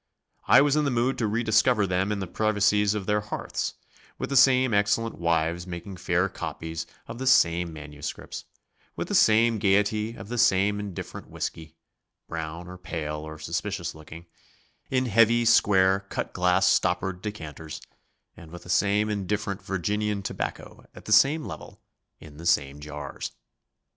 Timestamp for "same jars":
22.47-23.33